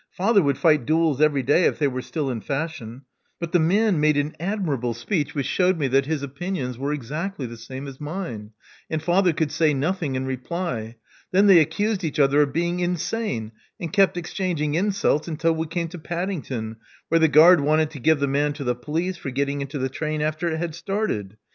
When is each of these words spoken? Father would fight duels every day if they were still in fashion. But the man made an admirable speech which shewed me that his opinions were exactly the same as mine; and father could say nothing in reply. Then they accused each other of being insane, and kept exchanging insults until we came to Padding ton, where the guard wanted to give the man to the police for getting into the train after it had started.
Father 0.09 0.41
would 0.41 0.57
fight 0.57 0.87
duels 0.87 1.21
every 1.21 1.43
day 1.43 1.65
if 1.65 1.77
they 1.77 1.87
were 1.87 2.01
still 2.01 2.31
in 2.31 2.41
fashion. 2.41 3.03
But 3.39 3.51
the 3.51 3.59
man 3.59 3.99
made 3.99 4.17
an 4.17 4.35
admirable 4.39 4.95
speech 4.95 5.35
which 5.35 5.45
shewed 5.45 5.77
me 5.77 5.87
that 5.89 6.07
his 6.07 6.23
opinions 6.23 6.75
were 6.75 6.91
exactly 6.91 7.45
the 7.45 7.55
same 7.55 7.85
as 7.87 8.01
mine; 8.01 8.49
and 8.89 8.99
father 8.99 9.31
could 9.31 9.51
say 9.51 9.75
nothing 9.75 10.15
in 10.15 10.25
reply. 10.25 10.95
Then 11.31 11.45
they 11.45 11.59
accused 11.59 12.03
each 12.03 12.17
other 12.19 12.41
of 12.41 12.51
being 12.51 12.79
insane, 12.79 13.51
and 13.79 13.93
kept 13.93 14.17
exchanging 14.17 14.73
insults 14.73 15.27
until 15.27 15.53
we 15.53 15.67
came 15.67 15.87
to 15.89 15.99
Padding 15.99 16.41
ton, 16.41 16.77
where 17.09 17.19
the 17.19 17.27
guard 17.27 17.61
wanted 17.61 17.91
to 17.91 17.99
give 17.99 18.19
the 18.19 18.25
man 18.27 18.53
to 18.53 18.63
the 18.63 18.73
police 18.73 19.17
for 19.17 19.29
getting 19.29 19.61
into 19.61 19.77
the 19.77 19.87
train 19.87 20.19
after 20.23 20.47
it 20.47 20.57
had 20.57 20.73
started. 20.73 21.37